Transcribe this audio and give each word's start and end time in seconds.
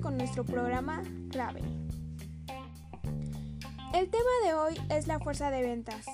con 0.00 0.16
nuestro 0.16 0.44
programa 0.44 1.02
Ravel. 1.30 1.64
El 3.92 4.08
tema 4.08 4.30
de 4.46 4.54
hoy 4.54 4.80
es 4.88 5.08
la 5.08 5.18
fuerza 5.18 5.50
de 5.50 5.62
ventas. 5.62 6.06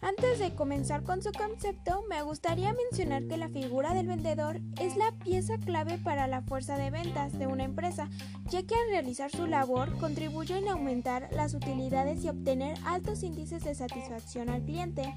Antes 0.00 0.38
de 0.38 0.54
comenzar 0.54 1.02
con 1.02 1.22
su 1.22 1.30
concepto, 1.32 2.02
me 2.08 2.22
gustaría 2.22 2.72
mencionar 2.72 3.26
que 3.26 3.36
la 3.36 3.50
figura 3.50 3.92
del 3.92 4.06
vendedor 4.06 4.60
es 4.80 4.96
la 4.96 5.12
pieza 5.22 5.58
clave 5.58 5.98
para 5.98 6.26
la 6.28 6.40
fuerza 6.40 6.78
de 6.78 6.90
ventas 6.90 7.38
de 7.38 7.46
una 7.46 7.64
empresa, 7.64 8.08
ya 8.48 8.62
que 8.62 8.74
al 8.74 8.88
realizar 8.90 9.30
su 9.30 9.46
labor 9.46 9.94
contribuye 9.98 10.56
en 10.56 10.68
aumentar 10.68 11.28
las 11.32 11.52
utilidades 11.52 12.24
y 12.24 12.30
obtener 12.30 12.78
altos 12.86 13.22
índices 13.22 13.64
de 13.64 13.74
satisfacción 13.74 14.48
al 14.48 14.62
cliente 14.62 15.14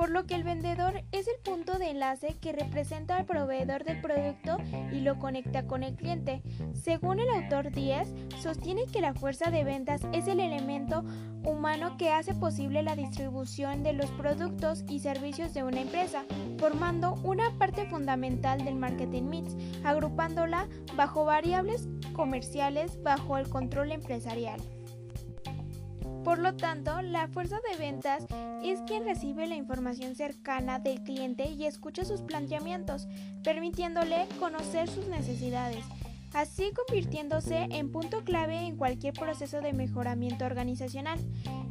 por 0.00 0.08
lo 0.08 0.24
que 0.24 0.34
el 0.34 0.44
vendedor 0.44 1.04
es 1.12 1.28
el 1.28 1.34
punto 1.44 1.78
de 1.78 1.90
enlace 1.90 2.34
que 2.40 2.52
representa 2.52 3.18
al 3.18 3.26
proveedor 3.26 3.84
del 3.84 4.00
producto 4.00 4.56
y 4.90 5.00
lo 5.00 5.18
conecta 5.18 5.66
con 5.66 5.82
el 5.82 5.94
cliente. 5.94 6.40
Según 6.72 7.20
el 7.20 7.28
autor 7.28 7.70
Díaz, 7.70 8.08
sostiene 8.40 8.86
que 8.86 9.02
la 9.02 9.12
fuerza 9.12 9.50
de 9.50 9.62
ventas 9.62 10.00
es 10.14 10.26
el 10.26 10.40
elemento 10.40 11.04
humano 11.44 11.98
que 11.98 12.08
hace 12.08 12.34
posible 12.34 12.82
la 12.82 12.96
distribución 12.96 13.82
de 13.82 13.92
los 13.92 14.10
productos 14.12 14.84
y 14.88 15.00
servicios 15.00 15.52
de 15.52 15.64
una 15.64 15.82
empresa, 15.82 16.24
formando 16.58 17.16
una 17.22 17.58
parte 17.58 17.84
fundamental 17.84 18.64
del 18.64 18.76
marketing 18.76 19.24
mix, 19.24 19.54
agrupándola 19.84 20.66
bajo 20.96 21.26
variables 21.26 21.90
comerciales 22.14 23.02
bajo 23.02 23.36
el 23.36 23.50
control 23.50 23.92
empresarial. 23.92 24.62
Por 26.24 26.38
lo 26.38 26.54
tanto, 26.54 27.00
la 27.00 27.28
fuerza 27.28 27.56
de 27.70 27.78
ventas 27.78 28.26
es 28.62 28.80
quien 28.82 29.04
recibe 29.04 29.46
la 29.46 29.54
información 29.54 30.14
cercana 30.14 30.78
del 30.78 31.02
cliente 31.02 31.50
y 31.50 31.64
escucha 31.64 32.04
sus 32.04 32.20
planteamientos, 32.20 33.08
permitiéndole 33.42 34.26
conocer 34.38 34.90
sus 34.90 35.06
necesidades, 35.06 35.82
así 36.34 36.72
convirtiéndose 36.72 37.68
en 37.70 37.90
punto 37.90 38.22
clave 38.22 38.58
en 38.66 38.76
cualquier 38.76 39.14
proceso 39.14 39.62
de 39.62 39.72
mejoramiento 39.72 40.44
organizacional, 40.44 41.18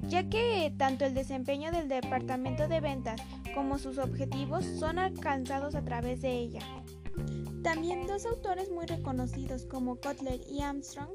ya 0.08 0.28
que 0.30 0.74
tanto 0.78 1.06
el 1.06 1.14
desempeño 1.14 1.72
del 1.72 1.88
departamento 1.88 2.68
de 2.68 2.82
ventas 2.82 3.22
como 3.54 3.78
sus 3.78 4.00
objetivos 4.00 4.66
son 4.66 4.98
alcanzados 4.98 5.76
a 5.76 5.84
través 5.84 6.22
de 6.22 6.32
ella. 6.32 6.62
También 7.64 8.08
dos 8.08 8.26
autores 8.26 8.72
muy 8.72 8.88
reconocidos 8.88 9.66
como 9.66 9.98
Kotler 9.98 10.40
y 10.50 10.62
Armstrong 10.62 11.12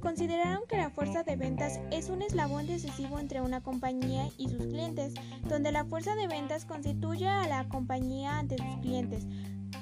Consideraron 0.00 0.62
que 0.68 0.76
la 0.76 0.90
fuerza 0.90 1.22
de 1.22 1.36
ventas 1.36 1.80
es 1.90 2.10
un 2.10 2.22
eslabón 2.22 2.66
decisivo 2.66 3.18
entre 3.18 3.40
una 3.40 3.62
compañía 3.62 4.28
y 4.38 4.48
sus 4.48 4.66
clientes, 4.66 5.14
donde 5.48 5.72
la 5.72 5.84
fuerza 5.84 6.14
de 6.14 6.28
ventas 6.28 6.64
constituye 6.64 7.28
a 7.28 7.46
la 7.48 7.68
compañía 7.68 8.38
ante 8.38 8.56
sus 8.58 8.76
clientes, 8.82 9.26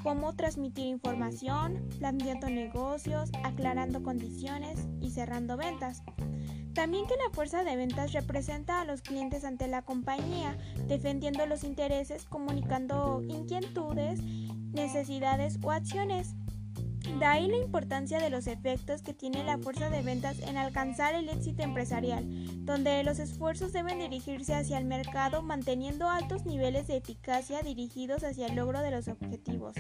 como 0.03 0.35
transmitir 0.35 0.87
información, 0.87 1.89
planteando 1.99 2.49
negocios, 2.49 3.31
aclarando 3.43 4.03
condiciones 4.03 4.87
y 5.01 5.11
cerrando 5.11 5.57
ventas. 5.57 6.03
También 6.75 7.07
que 7.07 7.15
la 7.17 7.33
fuerza 7.33 7.63
de 7.63 7.77
ventas 7.77 8.13
representa 8.13 8.81
a 8.81 8.85
los 8.85 9.01
clientes 9.01 9.45
ante 9.45 9.69
la 9.69 9.83
compañía, 9.83 10.59
defendiendo 10.89 11.47
los 11.47 11.63
intereses, 11.63 12.25
comunicando 12.25 13.23
inquietudes, 13.23 14.21
necesidades 14.73 15.59
o 15.63 15.71
acciones. 15.71 16.35
De 17.05 17.25
ahí 17.27 17.49
la 17.49 17.59
importancia 17.59 18.19
de 18.19 18.31
los 18.31 18.47
efectos 18.47 19.03
que 19.03 19.13
tiene 19.13 19.45
la 19.45 19.59
fuerza 19.59 19.91
de 19.91 20.03
ventas 20.03 20.41
en 20.41 20.57
alcanzar 20.57 21.15
el 21.15 21.29
éxito 21.29 21.63
empresarial, 21.63 22.25
donde 22.65 23.05
los 23.05 23.19
esfuerzos 23.19 23.73
deben 23.73 23.99
dirigirse 23.99 24.55
hacia 24.55 24.79
el 24.79 24.85
mercado 24.85 25.43
manteniendo 25.43 26.09
altos 26.09 26.47
niveles 26.47 26.87
de 26.87 26.97
eficacia 26.97 27.63
dirigidos 27.63 28.25
hacia 28.25 28.47
el 28.47 28.57
logro 28.57 28.81
de 28.81 28.91
los 28.91 29.09
objetivos, 29.09 29.75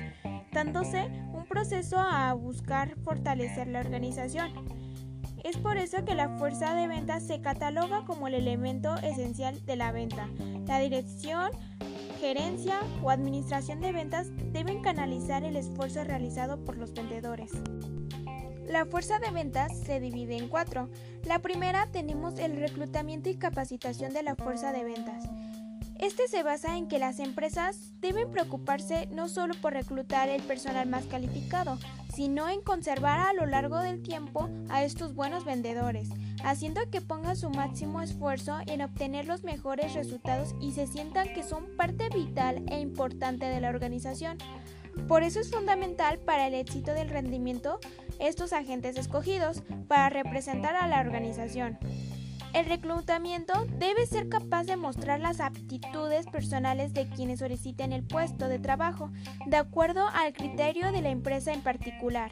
dándose 0.52 1.10
un 1.32 1.46
proceso 1.46 1.98
a 1.98 2.32
buscar 2.34 2.94
fortalecer 3.02 3.68
la 3.68 3.80
organización. 3.80 4.52
Es 5.42 5.56
por 5.58 5.76
eso 5.76 6.04
que 6.04 6.14
la 6.14 6.30
fuerza 6.38 6.74
de 6.74 6.88
ventas 6.88 7.26
se 7.26 7.40
cataloga 7.40 8.04
como 8.06 8.28
el 8.28 8.34
elemento 8.34 8.94
esencial 8.96 9.64
de 9.66 9.76
la 9.76 9.92
venta. 9.92 10.28
La 10.66 10.78
dirección, 10.78 11.50
gerencia 12.24 12.80
o 13.02 13.10
administración 13.10 13.82
de 13.82 13.92
ventas 13.92 14.28
deben 14.50 14.80
canalizar 14.80 15.44
el 15.44 15.56
esfuerzo 15.56 16.02
realizado 16.04 16.64
por 16.64 16.78
los 16.78 16.94
vendedores. 16.94 17.50
La 18.66 18.86
fuerza 18.86 19.18
de 19.18 19.30
ventas 19.30 19.78
se 19.80 20.00
divide 20.00 20.38
en 20.38 20.48
cuatro. 20.48 20.88
La 21.24 21.40
primera 21.40 21.90
tenemos 21.92 22.38
el 22.38 22.56
reclutamiento 22.56 23.28
y 23.28 23.34
capacitación 23.34 24.14
de 24.14 24.22
la 24.22 24.36
fuerza 24.36 24.72
de 24.72 24.84
ventas. 24.84 25.28
Este 25.98 26.26
se 26.28 26.42
basa 26.42 26.76
en 26.76 26.88
que 26.88 26.98
las 26.98 27.20
empresas 27.20 27.92
deben 28.00 28.30
preocuparse 28.30 29.06
no 29.12 29.28
solo 29.28 29.54
por 29.60 29.72
reclutar 29.72 30.28
el 30.28 30.42
personal 30.42 30.88
más 30.88 31.06
calificado, 31.06 31.78
sino 32.14 32.48
en 32.48 32.60
conservar 32.60 33.20
a 33.20 33.32
lo 33.32 33.46
largo 33.46 33.78
del 33.78 34.02
tiempo 34.02 34.48
a 34.68 34.84
estos 34.84 35.14
buenos 35.14 35.44
vendedores, 35.44 36.10
haciendo 36.42 36.80
que 36.90 37.00
pongan 37.00 37.36
su 37.36 37.48
máximo 37.48 38.02
esfuerzo 38.02 38.58
en 38.66 38.82
obtener 38.82 39.26
los 39.26 39.44
mejores 39.44 39.94
resultados 39.94 40.54
y 40.60 40.72
se 40.72 40.86
sientan 40.86 41.32
que 41.32 41.42
son 41.42 41.64
parte 41.76 42.08
vital 42.08 42.64
e 42.68 42.80
importante 42.80 43.46
de 43.46 43.60
la 43.60 43.70
organización. 43.70 44.36
Por 45.08 45.22
eso 45.22 45.40
es 45.40 45.50
fundamental 45.50 46.18
para 46.18 46.46
el 46.46 46.54
éxito 46.54 46.92
del 46.92 47.08
rendimiento 47.08 47.78
estos 48.18 48.52
agentes 48.52 48.96
escogidos 48.96 49.62
para 49.88 50.08
representar 50.08 50.76
a 50.76 50.88
la 50.88 51.00
organización. 51.00 51.78
El 52.54 52.66
reclutamiento 52.66 53.52
debe 53.80 54.06
ser 54.06 54.28
capaz 54.28 54.62
de 54.62 54.76
mostrar 54.76 55.18
las 55.18 55.40
aptitudes 55.40 56.26
personales 56.26 56.94
de 56.94 57.08
quienes 57.08 57.40
soliciten 57.40 57.92
el 57.92 58.04
puesto 58.04 58.46
de 58.46 58.60
trabajo, 58.60 59.10
de 59.46 59.56
acuerdo 59.56 60.06
al 60.06 60.32
criterio 60.32 60.92
de 60.92 61.02
la 61.02 61.10
empresa 61.10 61.52
en 61.52 61.62
particular. 61.62 62.30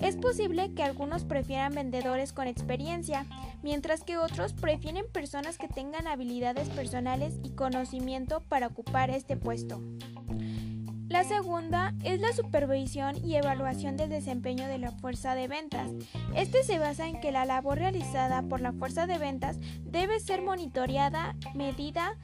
Es 0.00 0.16
posible 0.16 0.72
que 0.74 0.84
algunos 0.84 1.24
prefieran 1.24 1.74
vendedores 1.74 2.32
con 2.32 2.46
experiencia, 2.46 3.26
mientras 3.64 4.04
que 4.04 4.16
otros 4.16 4.52
prefieren 4.52 5.06
personas 5.12 5.58
que 5.58 5.66
tengan 5.66 6.06
habilidades 6.06 6.68
personales 6.68 7.34
y 7.42 7.50
conocimiento 7.50 8.44
para 8.48 8.68
ocupar 8.68 9.10
este 9.10 9.36
puesto. 9.36 9.82
La 11.08 11.24
segunda 11.24 11.94
es 12.04 12.20
la 12.20 12.34
supervisión 12.34 13.16
y 13.24 13.36
evaluación 13.36 13.96
del 13.96 14.10
desempeño 14.10 14.68
de 14.68 14.76
la 14.76 14.90
fuerza 14.92 15.34
de 15.34 15.48
ventas. 15.48 15.90
Este 16.34 16.62
se 16.62 16.78
basa 16.78 17.08
en 17.08 17.18
que 17.20 17.32
la 17.32 17.46
labor 17.46 17.78
realizada 17.78 18.42
por 18.42 18.60
la 18.60 18.72
fuerza 18.72 19.06
de 19.06 19.16
ventas 19.16 19.58
debe 19.80 20.20
ser 20.20 20.42
monitoreada, 20.42 21.34
medida 21.54 22.18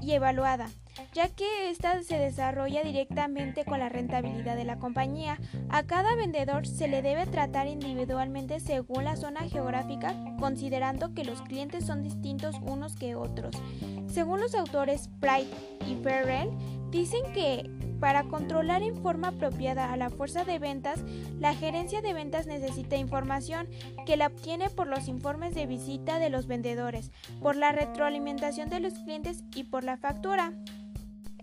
y 0.00 0.12
evaluada, 0.12 0.70
ya 1.12 1.28
que 1.28 1.68
ésta 1.68 2.02
se 2.02 2.16
desarrolla 2.16 2.82
directamente 2.82 3.66
con 3.66 3.80
la 3.80 3.90
rentabilidad 3.90 4.56
de 4.56 4.64
la 4.64 4.78
compañía. 4.78 5.38
A 5.68 5.82
cada 5.82 6.14
vendedor 6.16 6.66
se 6.66 6.88
le 6.88 7.02
debe 7.02 7.26
tratar 7.26 7.66
individualmente 7.66 8.60
según 8.60 9.04
la 9.04 9.16
zona 9.16 9.42
geográfica, 9.42 10.14
considerando 10.38 11.12
que 11.12 11.24
los 11.24 11.42
clientes 11.42 11.84
son 11.84 12.02
distintos 12.02 12.56
unos 12.62 12.96
que 12.96 13.14
otros. 13.14 13.54
Según 14.06 14.40
los 14.40 14.54
autores 14.54 15.10
Pride 15.20 15.50
y 15.86 15.96
Ferrell, 16.02 16.50
dicen 16.90 17.20
que 17.34 17.70
para 18.02 18.24
controlar 18.24 18.82
en 18.82 19.00
forma 19.00 19.28
apropiada 19.28 19.92
a 19.92 19.96
la 19.96 20.10
fuerza 20.10 20.44
de 20.44 20.58
ventas, 20.58 20.98
la 21.38 21.54
gerencia 21.54 22.02
de 22.02 22.12
ventas 22.12 22.48
necesita 22.48 22.96
información 22.96 23.68
que 24.06 24.16
la 24.16 24.26
obtiene 24.26 24.70
por 24.70 24.88
los 24.88 25.06
informes 25.06 25.54
de 25.54 25.66
visita 25.66 26.18
de 26.18 26.28
los 26.28 26.48
vendedores, 26.48 27.12
por 27.40 27.54
la 27.54 27.70
retroalimentación 27.70 28.68
de 28.70 28.80
los 28.80 28.94
clientes 28.94 29.44
y 29.54 29.62
por 29.62 29.84
la 29.84 29.98
factura. 29.98 30.52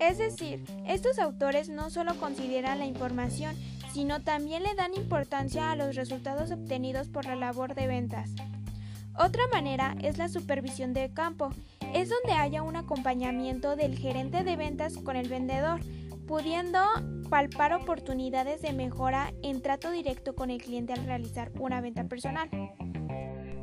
Es 0.01 0.17
decir, 0.17 0.65
estos 0.85 1.17
autores 1.17 1.69
no 1.69 1.89
solo 1.89 2.15
consideran 2.15 2.79
la 2.79 2.85
información, 2.85 3.55
sino 3.93 4.21
también 4.21 4.63
le 4.63 4.75
dan 4.75 4.93
importancia 4.95 5.71
a 5.71 5.77
los 5.77 5.95
resultados 5.95 6.51
obtenidos 6.51 7.07
por 7.07 7.23
la 7.23 7.37
labor 7.37 7.73
de 7.73 7.87
ventas. 7.87 8.31
Otra 9.17 9.43
manera 9.53 9.95
es 10.01 10.17
la 10.17 10.27
supervisión 10.27 10.91
de 10.91 11.13
campo, 11.13 11.51
es 11.93 12.09
donde 12.09 12.37
haya 12.37 12.63
un 12.63 12.75
acompañamiento 12.75 13.77
del 13.77 13.97
gerente 13.97 14.43
de 14.43 14.57
ventas 14.57 14.97
con 14.97 15.15
el 15.15 15.29
vendedor, 15.29 15.79
pudiendo 16.29 16.79
palpar 17.31 17.73
oportunidades 17.73 18.61
de 18.61 18.71
mejora 18.71 19.33
en 19.41 19.63
trato 19.63 19.89
directo 19.89 20.35
con 20.35 20.51
el 20.51 20.61
cliente 20.61 20.93
al 20.93 21.03
realizar 21.03 21.51
una 21.59 21.81
venta 21.81 22.03
personal. 22.03 22.51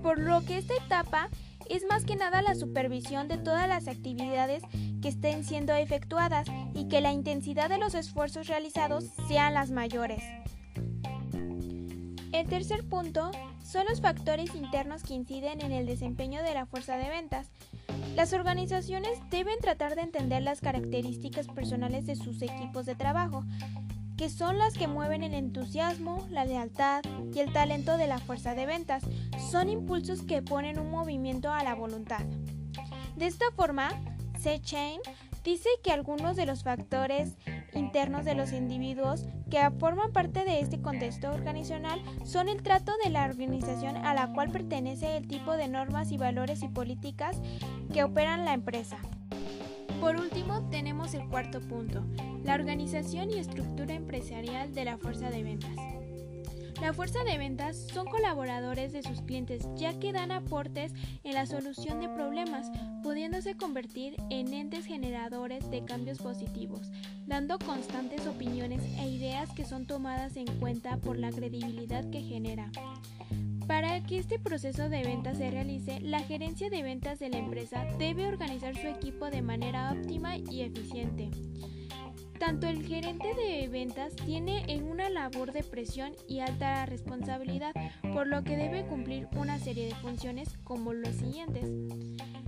Por 0.02 0.18
lo 0.18 0.44
que 0.44 0.58
esta 0.58 0.74
etapa 0.74 1.28
es 1.70 1.86
más 1.88 2.04
que 2.04 2.16
nada 2.16 2.42
la 2.42 2.56
supervisión 2.56 3.28
de 3.28 3.38
todas 3.38 3.68
las 3.68 3.86
actividades 3.86 4.64
que 5.00 5.06
estén 5.06 5.44
siendo 5.44 5.74
efectuadas 5.74 6.48
y 6.74 6.88
que 6.88 7.00
la 7.00 7.12
intensidad 7.12 7.68
de 7.68 7.78
los 7.78 7.94
esfuerzos 7.94 8.48
realizados 8.48 9.04
sean 9.28 9.54
las 9.54 9.70
mayores. 9.70 10.24
El 12.32 12.48
tercer 12.48 12.84
punto 12.88 13.30
son 13.64 13.86
los 13.88 14.00
factores 14.00 14.56
internos 14.56 15.04
que 15.04 15.14
inciden 15.14 15.60
en 15.60 15.70
el 15.70 15.86
desempeño 15.86 16.42
de 16.42 16.54
la 16.54 16.66
fuerza 16.66 16.96
de 16.96 17.10
ventas. 17.10 17.48
Las 18.16 18.32
organizaciones 18.32 19.20
deben 19.28 19.58
tratar 19.60 19.94
de 19.94 20.00
entender 20.00 20.42
las 20.42 20.62
características 20.62 21.48
personales 21.48 22.06
de 22.06 22.16
sus 22.16 22.40
equipos 22.40 22.86
de 22.86 22.94
trabajo, 22.94 23.44
que 24.16 24.30
son 24.30 24.56
las 24.56 24.72
que 24.72 24.88
mueven 24.88 25.22
el 25.22 25.34
entusiasmo, 25.34 26.26
la 26.30 26.46
lealtad 26.46 27.02
y 27.34 27.40
el 27.40 27.52
talento 27.52 27.98
de 27.98 28.06
la 28.06 28.18
fuerza 28.18 28.54
de 28.54 28.64
ventas. 28.64 29.02
Son 29.50 29.68
impulsos 29.68 30.22
que 30.22 30.40
ponen 30.40 30.78
un 30.78 30.90
movimiento 30.90 31.52
a 31.52 31.62
la 31.62 31.74
voluntad. 31.74 32.24
De 33.16 33.26
esta 33.26 33.44
forma, 33.54 33.90
C. 34.38 34.62
Chain 34.62 34.98
dice 35.44 35.68
que 35.84 35.92
algunos 35.92 36.36
de 36.36 36.46
los 36.46 36.62
factores 36.64 37.34
internos 37.76 38.24
de 38.24 38.34
los 38.34 38.52
individuos 38.52 39.24
que 39.50 39.70
forman 39.78 40.12
parte 40.12 40.44
de 40.44 40.60
este 40.60 40.80
contexto 40.80 41.30
organizacional 41.30 42.00
son 42.24 42.48
el 42.48 42.62
trato 42.62 42.92
de 43.04 43.10
la 43.10 43.24
organización 43.24 43.96
a 43.96 44.14
la 44.14 44.32
cual 44.32 44.50
pertenece 44.50 45.16
el 45.16 45.28
tipo 45.28 45.56
de 45.56 45.68
normas 45.68 46.10
y 46.12 46.18
valores 46.18 46.62
y 46.62 46.68
políticas 46.68 47.40
que 47.92 48.04
operan 48.04 48.44
la 48.44 48.54
empresa. 48.54 48.98
Por 50.00 50.16
último, 50.16 50.68
tenemos 50.70 51.14
el 51.14 51.26
cuarto 51.28 51.60
punto, 51.60 52.04
la 52.44 52.54
organización 52.54 53.30
y 53.30 53.38
estructura 53.38 53.94
empresarial 53.94 54.74
de 54.74 54.84
la 54.84 54.98
fuerza 54.98 55.30
de 55.30 55.42
ventas. 55.42 55.95
La 56.80 56.92
fuerza 56.92 57.24
de 57.24 57.38
ventas 57.38 57.86
son 57.92 58.06
colaboradores 58.06 58.92
de 58.92 59.02
sus 59.02 59.22
clientes 59.22 59.66
ya 59.76 59.98
que 59.98 60.12
dan 60.12 60.30
aportes 60.30 60.92
en 61.24 61.34
la 61.34 61.46
solución 61.46 62.00
de 62.00 62.08
problemas, 62.08 62.70
pudiéndose 63.02 63.56
convertir 63.56 64.14
en 64.30 64.52
entes 64.52 64.84
generadores 64.84 65.70
de 65.70 65.84
cambios 65.84 66.18
positivos, 66.18 66.90
dando 67.26 67.58
constantes 67.58 68.26
opiniones 68.26 68.82
e 68.98 69.08
ideas 69.08 69.50
que 69.52 69.64
son 69.64 69.86
tomadas 69.86 70.36
en 70.36 70.46
cuenta 70.58 70.98
por 70.98 71.18
la 71.18 71.30
credibilidad 71.30 72.08
que 72.10 72.20
genera. 72.20 72.70
Para 73.66 74.02
que 74.02 74.18
este 74.18 74.38
proceso 74.38 74.88
de 74.88 75.02
ventas 75.02 75.38
se 75.38 75.50
realice, 75.50 76.00
la 76.00 76.20
gerencia 76.20 76.70
de 76.70 76.82
ventas 76.82 77.18
de 77.18 77.30
la 77.30 77.38
empresa 77.38 77.84
debe 77.98 78.26
organizar 78.26 78.76
su 78.76 78.86
equipo 78.86 79.30
de 79.30 79.42
manera 79.42 79.92
óptima 79.92 80.36
y 80.36 80.60
eficiente. 80.60 81.30
Tanto 82.38 82.66
el 82.66 82.86
gerente 82.86 83.34
de 83.34 83.68
ventas 83.68 84.14
tiene 84.14 84.64
en 84.68 84.84
una 84.84 85.08
labor 85.08 85.52
de 85.52 85.62
presión 85.62 86.12
y 86.28 86.40
alta 86.40 86.84
responsabilidad, 86.84 87.72
por 88.12 88.26
lo 88.26 88.44
que 88.44 88.56
debe 88.56 88.84
cumplir 88.84 89.26
una 89.36 89.58
serie 89.58 89.86
de 89.86 89.94
funciones 89.94 90.58
como 90.62 90.92
los 90.92 91.14
siguientes. 91.16 91.64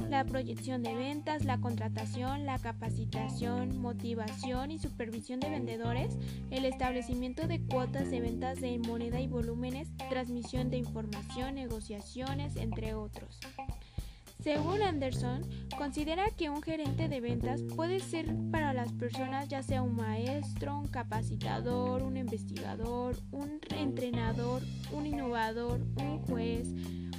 La 0.08 0.24
proyección 0.24 0.82
de 0.82 0.94
ventas, 0.94 1.44
la 1.44 1.58
contratación, 1.60 2.46
la 2.46 2.58
capacitación, 2.58 3.78
motivación 3.78 4.70
y 4.70 4.78
supervisión 4.78 5.40
de 5.40 5.50
vendedores, 5.50 6.16
el 6.50 6.64
establecimiento 6.64 7.46
de 7.46 7.60
cuotas 7.60 8.10
de 8.10 8.20
ventas 8.20 8.60
de 8.60 8.78
moneda 8.78 9.20
y 9.20 9.26
volúmenes, 9.26 9.90
transmisión 10.10 10.70
de 10.70 10.78
información, 10.78 11.54
negociaciones, 11.54 12.56
entre 12.56 12.94
otros. 12.94 13.40
Según 14.40 14.82
Anderson, 14.82 15.42
considera 15.76 16.30
que 16.30 16.48
un 16.48 16.62
gerente 16.62 17.08
de 17.08 17.20
ventas 17.20 17.60
puede 17.74 17.98
ser 17.98 18.32
para 18.52 18.72
las 18.72 18.92
personas 18.92 19.48
ya 19.48 19.64
sea 19.64 19.82
un 19.82 19.96
maestro, 19.96 20.78
un 20.78 20.86
capacitador, 20.86 22.04
un 22.04 22.16
investigador, 22.16 23.16
un 23.32 23.60
entrenador, 23.76 24.62
un 24.92 25.06
innovador, 25.06 25.80
un 25.96 26.20
juez, 26.20 26.68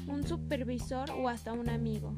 un 0.07 0.25
supervisor 0.25 1.12
o 1.12 1.27
hasta 1.27 1.51
un 1.51 1.69
amigo. 1.69 2.16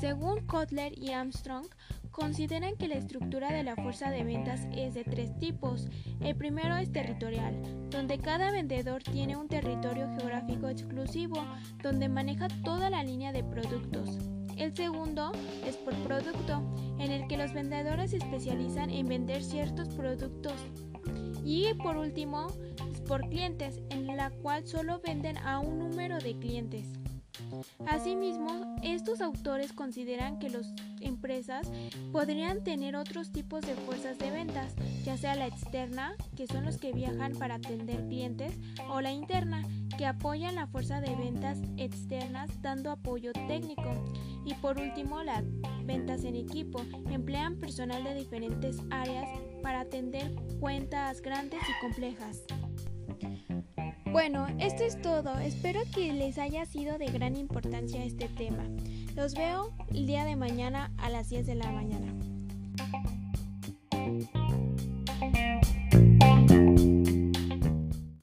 Según 0.00 0.46
Kotler 0.46 0.96
y 0.96 1.10
Armstrong, 1.10 1.66
consideran 2.12 2.76
que 2.76 2.88
la 2.88 2.94
estructura 2.94 3.52
de 3.52 3.64
la 3.64 3.74
fuerza 3.74 4.10
de 4.10 4.22
ventas 4.22 4.68
es 4.72 4.94
de 4.94 5.02
tres 5.02 5.36
tipos. 5.38 5.88
El 6.20 6.36
primero 6.36 6.76
es 6.76 6.92
territorial, 6.92 7.83
donde 7.94 8.18
cada 8.18 8.50
vendedor 8.50 9.04
tiene 9.04 9.36
un 9.36 9.46
territorio 9.46 10.08
geográfico 10.18 10.68
exclusivo, 10.68 11.36
donde 11.80 12.08
maneja 12.08 12.48
toda 12.64 12.90
la 12.90 13.04
línea 13.04 13.32
de 13.32 13.44
productos. 13.44 14.18
El 14.56 14.74
segundo 14.74 15.30
es 15.64 15.76
por 15.76 15.94
producto, 16.02 16.60
en 16.98 17.12
el 17.12 17.28
que 17.28 17.36
los 17.36 17.52
vendedores 17.52 18.10
se 18.10 18.16
especializan 18.16 18.90
en 18.90 19.06
vender 19.06 19.44
ciertos 19.44 19.88
productos. 19.90 20.54
Y 21.44 21.72
por 21.74 21.96
último, 21.96 22.48
es 22.90 23.00
por 23.00 23.28
clientes, 23.28 23.80
en 23.90 24.08
la 24.16 24.30
cual 24.30 24.66
solo 24.66 25.00
venden 25.00 25.38
a 25.38 25.60
un 25.60 25.78
número 25.78 26.18
de 26.18 26.36
clientes. 26.38 26.88
Asimismo, 27.86 28.76
estos 28.82 29.20
autores 29.20 29.72
consideran 29.72 30.38
que 30.38 30.50
las 30.50 30.72
empresas 31.00 31.70
podrían 32.12 32.64
tener 32.64 32.96
otros 32.96 33.30
tipos 33.30 33.62
de 33.62 33.74
fuerzas 33.74 34.18
de 34.18 34.30
ventas, 34.30 34.74
ya 35.04 35.16
sea 35.16 35.34
la 35.34 35.46
externa, 35.46 36.14
que 36.36 36.46
son 36.46 36.64
los 36.64 36.78
que 36.78 36.92
viajan 36.92 37.32
para 37.32 37.56
atender 37.56 38.06
clientes, 38.06 38.52
o 38.88 39.00
la 39.00 39.12
interna, 39.12 39.66
que 39.96 40.06
apoyan 40.06 40.54
la 40.54 40.66
fuerza 40.66 41.00
de 41.00 41.14
ventas 41.14 41.58
externas 41.76 42.50
dando 42.62 42.90
apoyo 42.90 43.32
técnico. 43.48 44.04
Y 44.44 44.54
por 44.54 44.78
último, 44.78 45.22
las 45.22 45.44
ventas 45.84 46.24
en 46.24 46.36
equipo. 46.36 46.84
Emplean 47.10 47.56
personal 47.56 48.04
de 48.04 48.14
diferentes 48.14 48.78
áreas 48.90 49.28
para 49.62 49.80
atender 49.80 50.34
cuentas 50.60 51.22
grandes 51.22 51.60
y 51.62 51.80
complejas. 51.80 52.42
Bueno, 54.14 54.46
esto 54.60 54.84
es 54.84 55.02
todo. 55.02 55.36
Espero 55.40 55.80
que 55.92 56.12
les 56.12 56.38
haya 56.38 56.64
sido 56.66 56.98
de 56.98 57.06
gran 57.06 57.34
importancia 57.34 58.04
este 58.04 58.28
tema. 58.28 58.62
Los 59.16 59.34
veo 59.34 59.72
el 59.90 60.06
día 60.06 60.24
de 60.24 60.36
mañana 60.36 60.92
a 60.98 61.10
las 61.10 61.30
10 61.30 61.48
de 61.48 61.56
la 61.56 61.72
mañana. 61.72 62.12